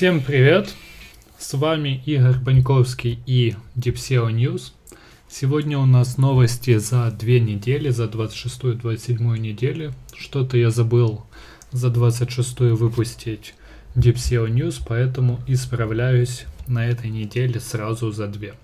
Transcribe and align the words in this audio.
Всем 0.00 0.22
привет! 0.22 0.74
С 1.36 1.52
вами 1.52 2.02
Игорь 2.06 2.38
Баньковский 2.38 3.18
и 3.26 3.54
DeepSeo 3.76 4.30
News. 4.32 4.72
Сегодня 5.28 5.78
у 5.78 5.84
нас 5.84 6.16
новости 6.16 6.78
за 6.78 7.10
две 7.10 7.38
недели, 7.38 7.90
за 7.90 8.04
26-27 8.04 9.38
недели. 9.38 9.92
Что-то 10.16 10.56
я 10.56 10.70
забыл 10.70 11.26
за 11.70 11.90
26 11.90 12.60
выпустить 12.60 13.52
DeepSeo 13.94 14.48
News, 14.48 14.80
поэтому 14.88 15.38
исправляюсь 15.46 16.46
на 16.66 16.86
этой 16.88 17.10
неделе 17.10 17.60
сразу 17.60 18.10
за 18.10 18.26
две. 18.26 18.54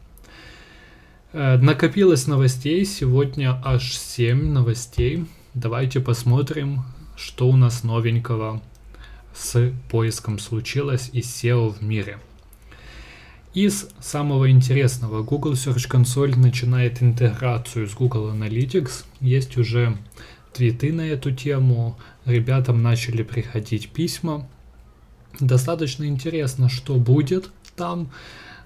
Э, 1.35 1.59
накопилось 1.59 2.27
новостей, 2.27 2.83
сегодня 2.87 3.61
аж 3.63 3.95
7 3.95 4.53
новостей. 4.53 5.27
Давайте 5.53 6.01
посмотрим, 6.01 6.85
что 7.15 7.47
у 7.47 7.57
нас 7.57 7.85
новенького 7.85 8.63
с 9.37 9.73
поиском 9.91 10.39
случилось 10.39 11.11
и 11.13 11.21
SEO 11.21 11.71
в 11.71 11.83
мире. 11.83 12.19
Из 13.55 13.89
самого 14.01 14.51
интересного, 14.51 15.23
Google 15.23 15.53
Search 15.53 15.91
Console 15.91 16.37
начинает 16.39 17.03
интеграцию 17.03 17.89
с 17.89 17.95
Google 17.95 18.31
Analytics. 18.31 19.05
Есть 19.21 19.57
уже 19.57 19.97
твиты 20.53 20.93
на 20.93 21.03
эту 21.03 21.33
тему, 21.33 21.99
ребятам 22.25 22.83
начали 22.83 23.23
приходить 23.23 23.91
письма. 23.91 24.47
Достаточно 25.41 26.05
интересно, 26.05 26.69
что 26.69 26.97
будет 26.97 27.51
там. 27.77 28.11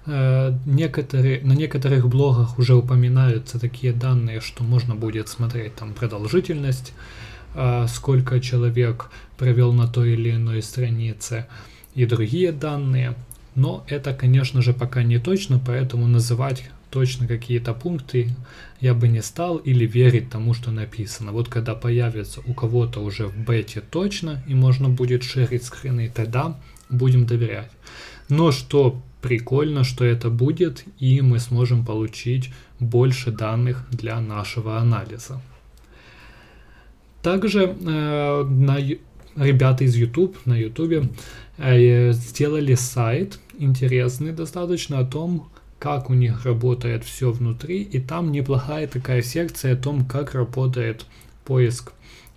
Э, 0.05 0.57
некоторые, 0.65 1.41
на 1.41 1.53
некоторых 1.53 2.07
блогах 2.07 2.57
уже 2.57 2.75
упоминаются 2.75 3.59
такие 3.59 3.93
данные, 3.93 4.41
что 4.41 4.63
можно 4.63 4.95
будет 4.95 5.29
смотреть 5.29 5.75
там 5.75 5.93
продолжительность, 5.93 6.93
сколько 7.87 8.39
человек 8.39 9.09
провел 9.37 9.73
на 9.73 9.87
той 9.87 10.13
или 10.13 10.31
иной 10.31 10.61
странице 10.61 11.47
и 11.95 12.05
другие 12.05 12.51
данные. 12.51 13.15
Но 13.55 13.83
это, 13.87 14.13
конечно 14.13 14.61
же, 14.61 14.73
пока 14.73 15.03
не 15.03 15.19
точно, 15.19 15.59
поэтому 15.59 16.07
называть 16.07 16.69
точно 16.89 17.27
какие-то 17.27 17.73
пункты 17.73 18.29
я 18.79 18.93
бы 18.93 19.07
не 19.07 19.21
стал 19.21 19.57
или 19.57 19.85
верить 19.85 20.29
тому, 20.29 20.53
что 20.53 20.71
написано. 20.71 21.31
Вот 21.31 21.49
когда 21.49 21.73
появится 21.73 22.41
у 22.45 22.53
кого-то 22.53 22.99
уже 22.99 23.27
в 23.27 23.37
бете 23.37 23.81
точно 23.81 24.43
и 24.47 24.53
можно 24.53 24.89
будет 24.89 25.23
шерить 25.23 25.63
скрины, 25.63 26.11
тогда 26.13 26.59
будем 26.89 27.25
доверять. 27.25 27.71
Но 28.29 28.51
что 28.51 29.01
прикольно, 29.21 29.83
что 29.83 30.03
это 30.03 30.29
будет, 30.29 30.83
и 30.99 31.21
мы 31.21 31.39
сможем 31.39 31.85
получить 31.85 32.53
больше 32.79 33.31
данных 33.31 33.85
для 33.91 34.19
нашего 34.19 34.77
анализа. 34.77 35.41
Также 37.21 37.63
э, 37.63 38.43
на 38.43 38.77
ребята 39.35 39.83
из 39.83 39.95
YouTube 39.95 40.37
на 40.45 40.57
YouTube 40.57 41.11
э, 41.57 42.11
сделали 42.13 42.75
сайт 42.75 43.39
интересный 43.57 44.31
достаточно 44.31 44.99
о 44.99 45.05
том, 45.05 45.49
как 45.79 46.09
у 46.09 46.13
них 46.13 46.45
работает 46.45 47.03
все 47.03 47.31
внутри, 47.31 47.81
и 47.81 47.99
там 47.99 48.31
неплохая 48.31 48.87
такая 48.87 49.21
секция 49.21 49.73
о 49.73 49.77
том, 49.77 50.05
как 50.05 50.35
работает 50.35 51.05
поиск 51.45 51.93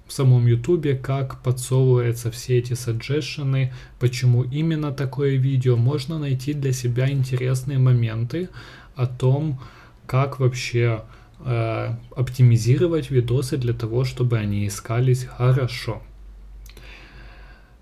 в 0.07 0.13
самом 0.13 0.47
ютубе, 0.47 0.97
как 0.97 1.43
подсовываются 1.43 2.31
все 2.31 2.59
эти 2.59 2.75
саджешены, 2.75 3.73
почему 3.99 4.45
именно 4.45 4.93
такое 4.93 5.37
видео. 5.37 5.77
Можно 5.77 6.19
найти 6.19 6.53
для 6.53 6.73
себя 6.73 7.11
интересные 7.11 7.79
моменты 7.79 8.49
о 8.97 9.07
том, 9.07 9.61
как 10.07 10.41
вообще 10.41 11.03
э, 11.41 11.95
оптимизировать 12.15 13.11
видосы 13.11 13.57
для 13.57 13.73
того, 13.73 14.05
чтобы 14.05 14.39
они 14.39 14.67
искались 14.67 15.25
хорошо. 15.25 16.03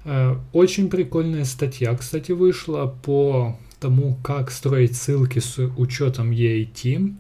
Э, 0.05 0.36
очень 0.53 0.89
прикольная 0.91 1.44
статья, 1.44 1.94
кстати, 1.94 2.33
вышла 2.33 2.86
по 2.86 3.56
тому, 3.81 4.16
как 4.22 4.50
строить 4.50 4.97
ссылки 4.97 5.38
с 5.38 5.59
учетом 5.77 6.31
EAT. 6.31 7.15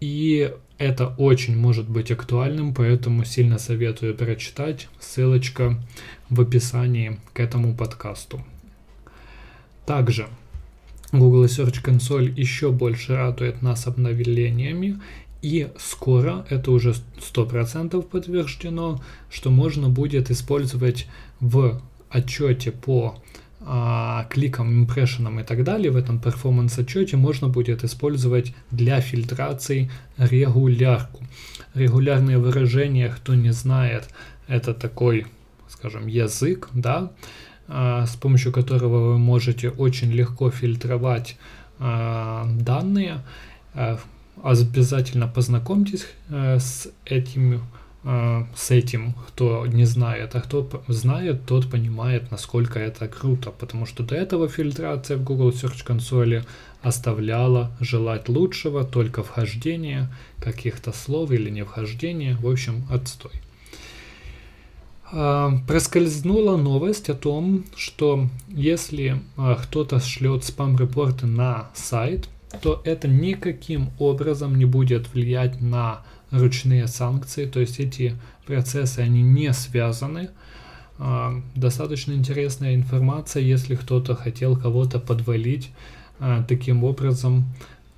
И 0.00 0.52
это 0.78 1.08
очень 1.18 1.56
может 1.56 1.88
быть 1.88 2.10
актуальным, 2.10 2.72
поэтому 2.72 3.24
сильно 3.24 3.58
советую 3.58 4.14
прочитать. 4.14 4.88
Ссылочка 5.00 5.82
в 6.30 6.40
описании 6.40 7.18
к 7.32 7.40
этому 7.40 7.74
подкасту. 7.74 8.44
Также 9.86 10.28
Google 11.12 11.46
Search 11.46 11.82
Console 11.82 12.30
еще 12.30 12.70
больше 12.70 13.16
радует 13.16 13.62
нас 13.62 13.86
обновлениями. 13.86 15.00
И 15.40 15.68
скоро, 15.78 16.44
это 16.50 16.72
уже 16.72 16.94
100% 17.20 18.02
подтверждено, 18.02 19.00
что 19.30 19.50
можно 19.50 19.88
будет 19.88 20.30
использовать 20.30 21.06
в 21.40 21.80
отчете 22.10 22.72
по 22.72 23.22
а, 23.60 24.24
кликам, 24.30 24.72
импрессионам 24.72 25.40
и 25.40 25.42
так 25.44 25.62
далее, 25.62 25.90
в 25.90 25.96
этом 25.96 26.20
перформанс 26.20 26.78
отчете 26.78 27.16
можно 27.16 27.48
будет 27.48 27.84
использовать 27.84 28.54
для 28.70 29.00
фильтрации 29.00 29.90
регулярку. 30.16 31.24
Регулярные 31.74 32.38
выражения, 32.38 33.08
кто 33.08 33.34
не 33.34 33.52
знает, 33.52 34.08
это 34.46 34.74
такой, 34.74 35.26
скажем, 35.68 36.06
язык, 36.06 36.68
да, 36.72 37.12
а, 37.68 38.06
с 38.06 38.16
помощью 38.16 38.52
которого 38.52 39.12
вы 39.12 39.18
можете 39.18 39.70
очень 39.70 40.10
легко 40.12 40.50
фильтровать 40.50 41.36
а, 41.78 42.48
данные. 42.60 43.22
А, 43.74 43.98
обязательно 44.44 45.28
познакомьтесь 45.28 46.06
а, 46.30 46.58
с 46.58 46.88
этим 47.04 47.62
а, 48.04 48.46
с 48.54 48.70
этим, 48.70 49.14
кто 49.26 49.66
не 49.66 49.84
знает, 49.84 50.34
а 50.34 50.40
кто 50.40 50.68
знает, 50.86 51.44
тот 51.46 51.68
понимает, 51.68 52.30
насколько 52.30 52.78
это 52.78 53.08
круто, 53.08 53.50
потому 53.50 53.86
что 53.86 54.04
до 54.04 54.14
этого 54.14 54.48
фильтрация 54.48 55.16
в 55.16 55.24
Google 55.24 55.50
Search 55.50 55.84
консоли 55.84 56.44
оставляла 56.80 57.72
желать 57.80 58.28
лучшего, 58.28 58.84
только 58.84 59.24
вхождение 59.24 60.08
каких-то 60.40 60.92
слов 60.92 61.32
или 61.32 61.50
не 61.50 61.64
вхождение, 61.64 62.36
в 62.36 62.48
общем, 62.48 62.86
отстой. 62.88 63.32
А, 65.10 65.58
проскользнула 65.66 66.56
новость 66.56 67.10
о 67.10 67.14
том, 67.14 67.64
что 67.76 68.28
если 68.48 69.20
а, 69.36 69.56
кто-то 69.56 70.00
шлет 70.00 70.44
спам-репорты 70.44 71.26
на 71.26 71.70
сайт, 71.74 72.28
то 72.62 72.80
это 72.84 73.08
никаким 73.08 73.90
образом 73.98 74.56
не 74.56 74.64
будет 74.64 75.12
влиять 75.12 75.60
на 75.60 76.02
ручные 76.30 76.86
санкции, 76.86 77.46
то 77.46 77.60
есть 77.60 77.78
эти 77.78 78.16
процессы, 78.46 79.00
они 79.00 79.22
не 79.22 79.52
связаны. 79.52 80.30
А, 80.98 81.40
достаточно 81.54 82.12
интересная 82.12 82.74
информация, 82.74 83.42
если 83.42 83.76
кто-то 83.76 84.14
хотел 84.14 84.56
кого-то 84.56 84.98
подвалить 84.98 85.70
а, 86.18 86.42
таким 86.42 86.84
образом, 86.84 87.44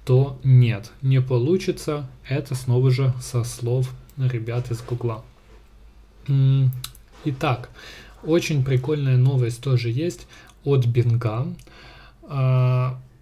то 0.04 0.38
нет, 0.44 0.90
не 1.02 1.20
получится. 1.20 2.08
Это 2.28 2.54
снова 2.54 2.90
же 2.90 3.14
со 3.20 3.44
слов 3.44 3.90
ребят 4.16 4.70
из 4.70 4.82
Гугла. 4.82 5.24
Итак, 7.24 7.70
очень 8.22 8.64
прикольная 8.64 9.16
новость 9.16 9.62
тоже 9.62 9.90
есть 9.90 10.26
от 10.64 10.86
Бинга. 10.86 11.46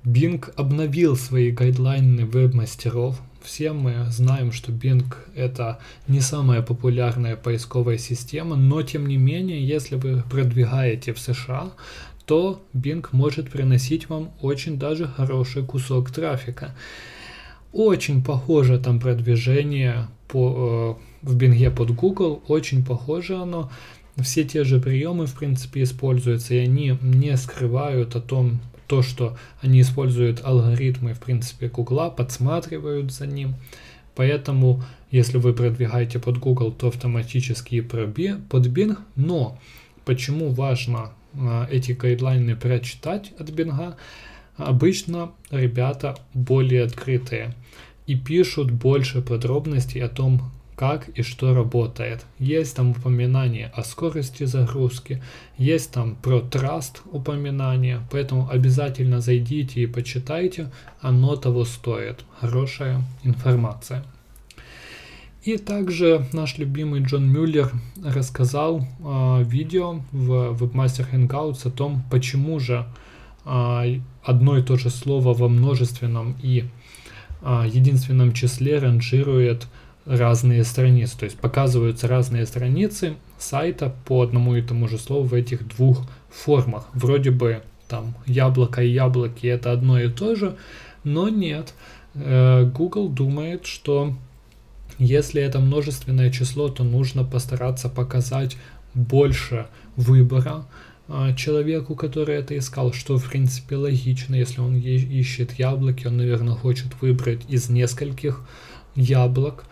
Bing 0.09 0.53
обновил 0.57 1.17
свои 1.17 1.51
гайдлайны 1.51 2.25
веб-мастеров 2.25 3.21
все 3.43 3.73
мы 3.73 4.07
знаем, 4.11 4.53
что 4.53 4.73
Bing 4.73 5.05
это 5.35 5.79
не 6.07 6.21
самая 6.21 6.63
популярная 6.63 7.37
поисковая 7.37 7.99
система, 7.99 8.57
но 8.57 8.83
тем 8.83 9.07
не 9.07 9.17
менее, 9.17 9.67
если 9.67 9.97
вы 9.97 10.23
продвигаете 10.31 11.13
в 11.13 11.19
США, 11.19 11.71
то 12.27 12.61
Bing 12.75 13.07
может 13.13 13.51
приносить 13.51 14.09
вам 14.09 14.33
очень 14.43 14.79
даже 14.79 15.07
хороший 15.07 15.65
кусок 15.65 16.11
трафика. 16.11 16.75
Очень 17.73 18.23
похоже 18.23 18.79
там 18.79 19.01
продвижение 19.01 20.09
по, 20.27 20.99
э, 21.23 21.27
в 21.27 21.37
Bing 21.37 21.71
под 21.71 21.93
Google, 21.93 22.43
очень 22.49 22.85
похоже 22.85 23.37
оно. 23.37 23.71
Все 24.17 24.45
те 24.45 24.65
же 24.65 24.81
приемы, 24.81 25.27
в 25.27 25.35
принципе, 25.35 25.85
используются, 25.85 26.55
и 26.55 26.59
они 26.59 26.99
не 27.01 27.37
скрывают 27.37 28.17
о 28.17 28.21
том, 28.21 28.61
то, 28.89 29.03
что 29.03 29.37
они 29.61 29.83
используют 29.83 30.45
алгоритмы, 30.45 31.15
в 31.15 31.21
принципе, 31.21 31.69
Гугла, 31.69 32.11
подсматривают 32.11 33.13
за 33.13 33.27
ним. 33.27 33.55
Поэтому, 34.17 34.83
если 35.13 35.39
вы 35.39 35.53
продвигаете 35.53 36.19
под 36.19 36.39
Google, 36.39 36.73
то 36.73 36.89
автоматически 36.89 37.77
и 37.77 37.81
под 37.83 38.67
Bing. 38.67 38.97
Но 39.15 39.61
почему 40.05 40.51
важно 40.51 41.13
а, 41.35 41.69
эти 41.71 41.93
гайдлайны 41.93 42.57
прочитать 42.57 43.33
от 43.39 43.51
Bing? 43.51 43.95
Обычно 44.57 45.31
ребята 45.51 46.17
более 46.35 46.83
открытые 46.83 47.55
и 48.07 48.17
пишут 48.17 48.73
больше 48.73 49.23
подробностей 49.23 50.03
о 50.03 50.09
том, 50.09 50.51
как 50.79 51.09
и 51.09 51.23
что 51.23 51.55
работает. 51.55 52.25
Есть 52.39 52.77
там 52.77 52.93
упоминание 52.93 53.73
о 53.75 53.83
скорости 53.83 54.45
загрузки, 54.45 55.21
есть 55.57 55.91
там 55.91 56.15
про 56.15 56.41
траст 56.41 57.03
упоминание, 57.11 58.01
поэтому 58.13 58.49
обязательно 58.49 59.21
зайдите 59.21 59.83
и 59.83 59.87
почитайте, 59.87 60.71
оно 61.01 61.35
того 61.35 61.65
стоит. 61.65 62.25
Хорошая 62.41 63.03
информация. 63.25 64.05
И 65.43 65.57
также 65.57 66.25
наш 66.33 66.59
любимый 66.59 67.03
Джон 67.03 67.29
Мюллер 67.29 67.73
рассказал 68.05 68.81
э, 68.81 69.43
видео 69.45 70.03
в 70.13 70.63
Webmaster 70.63 71.07
Hangouts 71.13 71.67
о 71.67 71.71
том, 71.71 72.05
почему 72.09 72.61
же 72.61 72.87
а, 73.45 73.85
одно 74.23 74.59
и 74.59 74.63
то 74.63 74.77
же 74.77 74.91
слово 74.91 75.33
во 75.33 75.49
множественном 75.49 76.37
и 76.43 76.67
а, 77.41 77.67
единственном 77.67 78.33
числе 78.33 78.79
ранжирует 78.79 79.67
разные 80.09 80.65
страницы. 80.65 81.19
То 81.19 81.25
есть 81.25 81.39
показываются 81.39 82.09
разные 82.09 82.47
страницы 82.47 83.17
сайта 83.39 83.95
по 84.07 84.23
одному 84.23 84.57
и 84.57 84.63
тому 84.63 84.89
же 84.89 84.99
слову 84.99 85.25
в 85.25 85.35
этих 85.35 85.69
двух 85.69 86.07
формах. 86.31 86.89
Вроде 86.95 87.31
бы 87.31 87.63
там 87.89 88.15
яблоко 88.27 88.83
и 88.83 88.91
яблоки 88.91 89.47
это 89.47 89.73
одно 89.73 90.01
и 90.01 90.09
то 90.09 90.35
же, 90.35 90.57
но 91.05 91.29
нет. 91.29 91.75
Э, 92.15 92.65
Google 92.65 93.09
думает, 93.09 93.67
что 93.67 94.15
если 94.99 95.41
это 95.41 95.61
множественное 95.61 96.31
число, 96.31 96.69
то 96.69 96.85
нужно 96.85 97.25
постараться 97.25 97.89
показать 97.89 98.57
больше 98.95 99.67
выбора 99.97 100.67
а, 101.09 101.33
человеку, 101.35 101.95
который 101.95 102.37
это 102.37 102.57
искал, 102.59 102.93
что 102.93 103.17
в 103.17 103.31
принципе 103.31 103.77
логично, 103.77 104.35
если 104.35 104.61
он 104.61 104.77
ищет 104.77 105.53
яблоки, 105.59 106.07
он, 106.07 106.17
наверное, 106.17 106.55
хочет 106.55 107.01
выбрать 107.01 107.43
из 107.49 107.69
нескольких 107.71 108.41
яблок. 108.95 109.65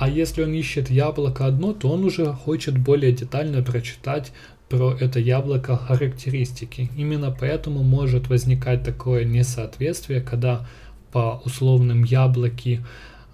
А 0.00 0.08
если 0.08 0.42
он 0.42 0.54
ищет 0.54 0.88
яблоко 0.88 1.44
одно, 1.44 1.74
то 1.74 1.90
он 1.90 2.04
уже 2.04 2.32
хочет 2.32 2.78
более 2.78 3.12
детально 3.12 3.62
прочитать 3.62 4.32
про 4.70 4.96
это 4.98 5.20
яблоко 5.20 5.76
характеристики. 5.76 6.90
Именно 6.96 7.36
поэтому 7.38 7.82
может 7.82 8.30
возникать 8.30 8.82
такое 8.82 9.24
несоответствие, 9.26 10.22
когда 10.22 10.66
по 11.12 11.42
условным 11.44 12.02
яблоки 12.04 12.82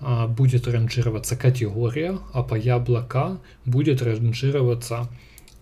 а, 0.01 0.27
будет 0.27 0.67
ранжироваться 0.67 1.37
категория, 1.37 2.19
а 2.33 2.43
по 2.43 2.57
яблока 2.57 3.39
будет 3.65 4.03
ранжироваться 4.03 5.09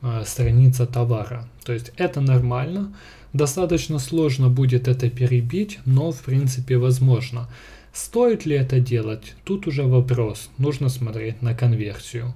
а, 0.01 0.25
страница 0.25 0.87
товара. 0.87 1.47
То 1.67 1.75
есть 1.75 1.93
это 1.99 2.23
нормально. 2.23 2.95
Достаточно 3.35 3.99
сложно 3.99 4.49
будет 4.49 4.89
это 4.89 5.11
перебить, 5.11 5.81
но 5.85 6.13
в 6.13 6.23
принципе 6.23 6.79
возможно. 6.79 7.51
Стоит 7.95 8.45
ли 8.45 8.57
это 8.57 8.81
делать? 8.81 9.37
Тут 9.45 9.69
уже 9.69 9.85
вопрос. 9.85 10.51
Нужно 10.59 10.89
смотреть 10.89 11.43
на 11.43 11.55
конверсию. 11.55 12.35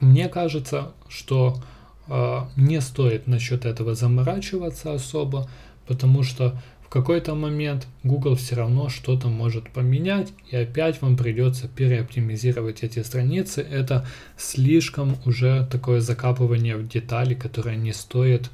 Мне 0.00 0.26
кажется, 0.30 0.92
что 1.06 1.62
э, 2.06 2.40
не 2.56 2.80
стоит 2.80 3.26
насчет 3.26 3.66
этого 3.66 3.94
заморачиваться 3.94 4.94
особо, 4.94 5.50
потому 5.86 6.22
что 6.22 6.58
в 6.80 6.88
какой-то 6.88 7.34
момент 7.34 7.86
Google 8.02 8.36
все 8.36 8.56
равно 8.56 8.88
что-то 8.88 9.28
может 9.28 9.70
поменять, 9.70 10.32
и 10.50 10.56
опять 10.56 11.02
вам 11.02 11.18
придется 11.18 11.68
переоптимизировать 11.68 12.82
эти 12.82 13.02
страницы. 13.02 13.60
Это 13.60 14.06
слишком 14.38 15.18
уже 15.26 15.68
такое 15.70 16.00
закапывание 16.00 16.78
в 16.78 16.88
детали, 16.88 17.34
которое 17.34 17.76
не 17.76 17.92
стоит 17.92 18.50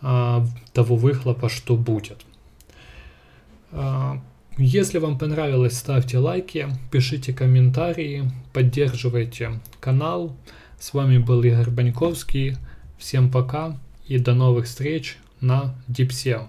а, 0.00 0.46
того 0.72 0.96
выхлопа, 0.96 1.50
что 1.50 1.76
будет. 1.76 2.24
А, 3.72 4.22
если 4.58 4.98
вам 4.98 5.18
понравилось, 5.18 5.76
ставьте 5.76 6.18
лайки, 6.18 6.68
пишите 6.90 7.34
комментарии, 7.34 8.30
поддерживайте 8.54 9.60
канал. 9.80 10.34
С 10.78 10.94
вами 10.94 11.18
был 11.18 11.42
Игорь 11.42 11.70
Баньковский. 11.70 12.56
Всем 12.98 13.30
пока 13.30 13.78
и 14.06 14.18
до 14.18 14.34
новых 14.34 14.64
встреч 14.64 15.18
на 15.40 15.74
DeepSEO. 15.88 16.46